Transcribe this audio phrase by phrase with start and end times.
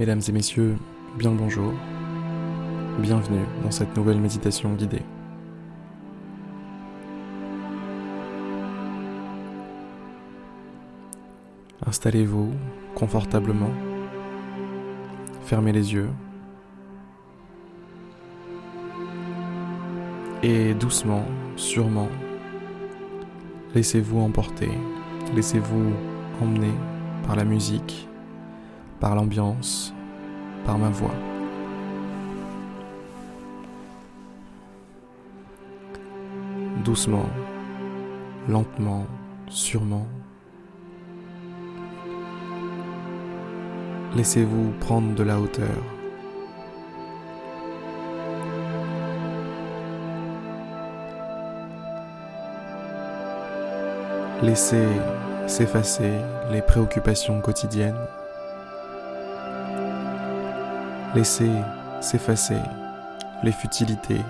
[0.00, 0.78] Mesdames et messieurs,
[1.18, 1.74] bien le bonjour.
[3.00, 5.02] Bienvenue dans cette nouvelle méditation guidée.
[11.86, 12.50] Installez-vous
[12.94, 13.68] confortablement.
[15.44, 16.08] Fermez les yeux.
[20.42, 21.26] Et doucement,
[21.56, 22.08] sûrement,
[23.74, 24.70] laissez-vous emporter,
[25.36, 25.92] laissez-vous
[26.40, 26.72] emmener
[27.26, 28.08] par la musique,
[29.00, 29.94] par l'ambiance,
[30.64, 31.14] par ma voix.
[36.84, 37.26] Doucement,
[38.48, 39.06] lentement,
[39.48, 40.06] sûrement.
[44.14, 45.66] Laissez-vous prendre de la hauteur.
[54.42, 54.88] Laissez
[55.46, 56.12] s'effacer
[56.50, 57.94] les préoccupations quotidiennes.
[61.12, 61.50] Laissez
[62.00, 62.60] s'effacer
[63.42, 64.20] les futilités.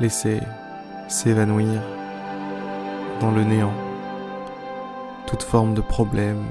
[0.00, 0.40] Laissez
[1.08, 1.82] s'évanouir
[3.20, 3.74] dans le néant
[5.26, 6.42] toute forme de problème,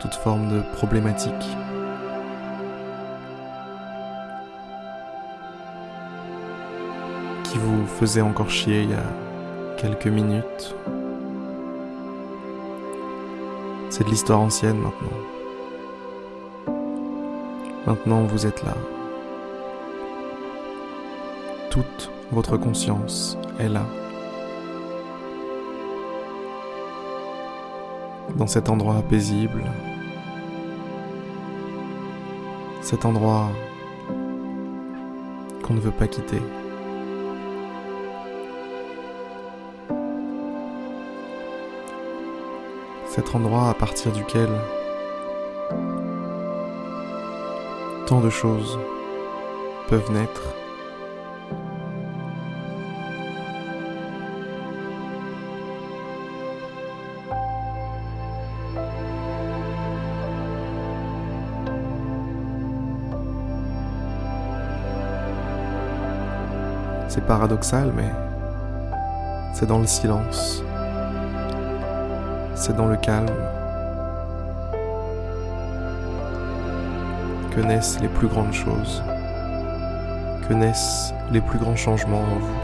[0.00, 1.56] toute forme de problématique.
[7.52, 10.74] Qui vous faisait encore chier il y a quelques minutes.
[13.90, 15.18] C'est de l'histoire ancienne maintenant.
[17.86, 18.74] Maintenant vous êtes là.
[21.68, 23.84] Toute votre conscience est là.
[28.34, 29.64] Dans cet endroit paisible.
[32.80, 33.50] Cet endroit
[35.62, 36.40] qu'on ne veut pas quitter.
[43.14, 44.48] Cet endroit à partir duquel
[48.06, 48.78] tant de choses
[49.90, 50.54] peuvent naître.
[67.08, 68.10] C'est paradoxal, mais
[69.52, 70.64] c'est dans le silence
[72.54, 73.30] c'est dans le calme
[77.50, 79.02] que naissent les plus grandes choses,
[80.48, 82.56] que naissent les plus grands changements en vous.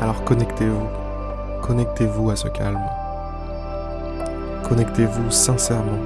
[0.00, 0.86] Alors connectez-vous,
[1.62, 2.82] connectez-vous à ce calme,
[4.68, 6.00] connectez-vous sincèrement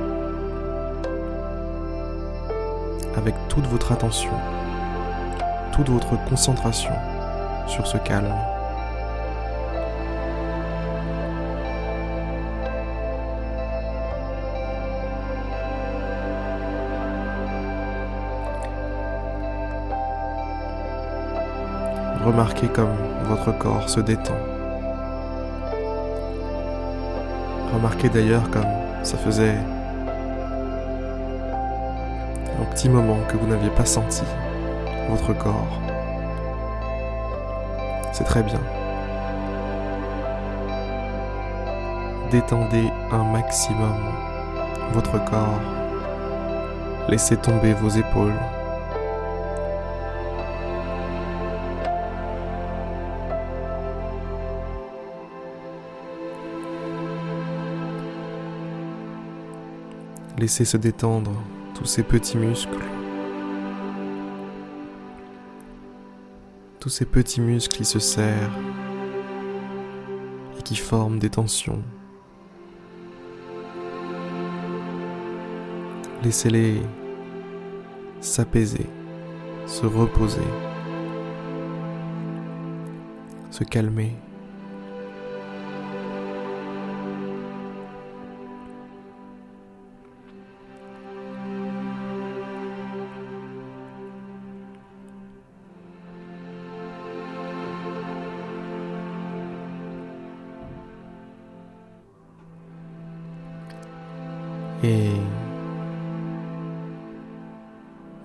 [3.16, 4.32] avec toute votre attention
[5.76, 6.94] toute votre concentration
[7.66, 8.34] sur ce calme.
[22.24, 24.32] Remarquez comme votre corps se détend.
[27.74, 28.64] Remarquez d'ailleurs comme
[29.02, 29.58] ça faisait
[32.58, 34.22] un petit moment que vous n'aviez pas senti
[35.08, 35.80] votre corps.
[38.12, 38.60] C'est très bien.
[42.30, 43.94] Détendez un maximum
[44.92, 45.60] votre corps.
[47.08, 48.32] Laissez tomber vos épaules.
[60.38, 61.32] Laissez se détendre
[61.74, 62.95] tous ces petits muscles.
[66.86, 68.60] Tous ces petits muscles qui se serrent
[70.56, 71.82] et qui forment des tensions.
[76.22, 76.80] Laissez-les
[78.20, 78.86] s'apaiser,
[79.66, 80.38] se reposer,
[83.50, 84.14] se calmer.
[104.86, 105.10] Et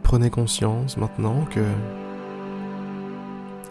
[0.03, 1.65] prenez conscience maintenant que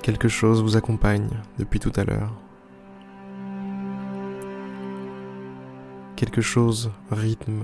[0.02, 2.32] quelque chose vous accompagne depuis tout à l'heure.
[6.16, 7.62] Quelque chose rythme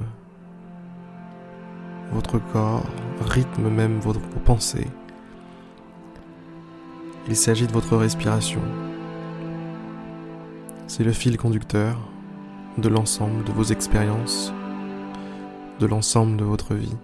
[2.13, 2.87] votre corps,
[3.21, 4.13] rythme même vos
[4.45, 4.87] pensées.
[7.27, 8.61] Il s'agit de votre respiration.
[10.87, 11.99] C'est le fil conducteur
[12.79, 14.53] de l'ensemble de vos expériences,
[15.81, 16.97] de l'ensemble de votre vie.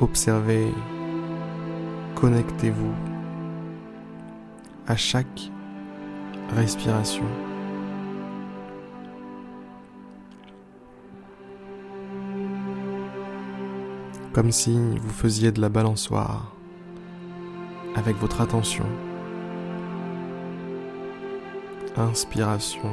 [0.00, 0.72] Observez,
[2.14, 2.94] connectez-vous
[4.86, 5.50] à chaque
[6.56, 7.49] respiration.
[14.32, 16.52] Comme si vous faisiez de la balançoire
[17.96, 18.86] avec votre attention.
[21.96, 22.90] Inspiration.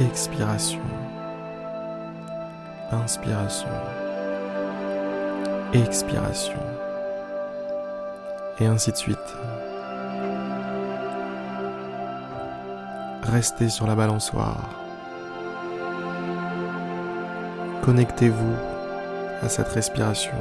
[0.00, 0.80] Expiration.
[2.90, 3.68] Inspiration
[5.72, 6.58] expiration.
[8.60, 9.18] Et ainsi de suite.
[13.22, 14.70] Restez sur la balançoire.
[17.82, 18.75] Connectez-vous
[19.42, 20.34] à cette respiration.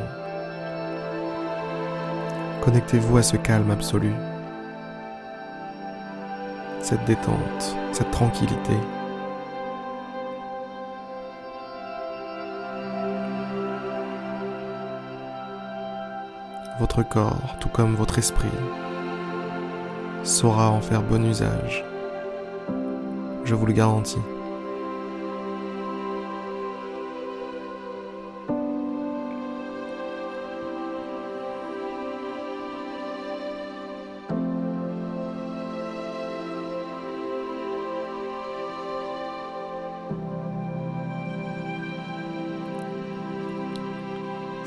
[2.63, 4.13] Connectez-vous à ce calme absolu,
[6.81, 8.77] cette détente, cette tranquillité.
[16.79, 18.47] votre corps, tout comme votre esprit,
[20.23, 21.85] saura en faire bon usage.
[23.43, 24.34] Je vous le garantis.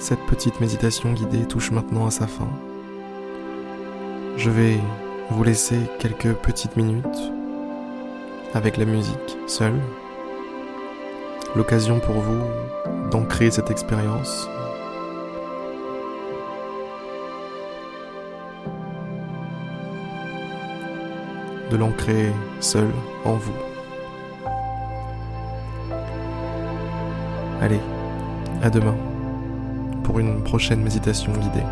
[0.09, 2.49] Cette petite méditation guidée touche maintenant à sa fin.
[4.39, 4.79] Je vais
[5.29, 7.05] vous laisser quelques petites minutes
[8.55, 9.79] avec la musique seule.
[11.55, 12.41] L'occasion pour vous
[13.11, 14.49] d'ancrer cette expérience.
[21.71, 22.89] De l'ancrer seul
[23.27, 23.53] en vous.
[27.61, 27.81] Allez,
[28.63, 28.97] à demain
[30.09, 31.67] pour une prochaine méditation guidée.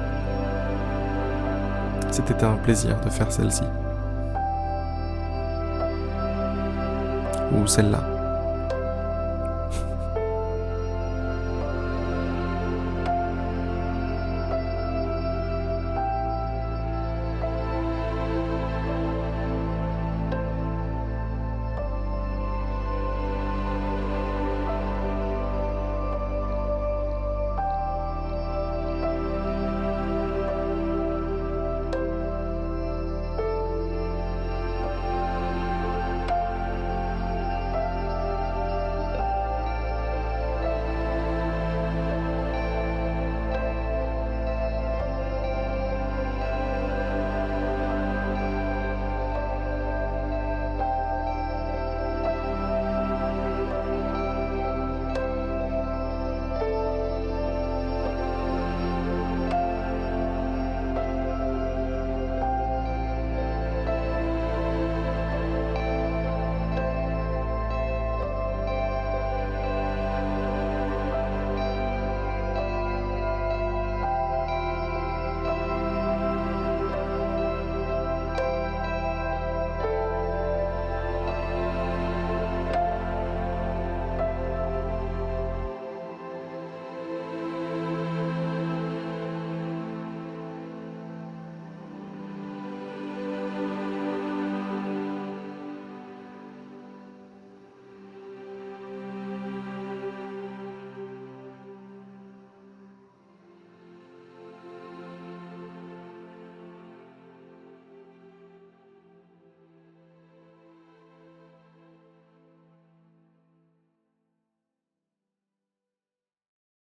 [2.10, 3.62] C'était un plaisir de faire celle-ci.
[7.54, 8.15] Ou celle-là.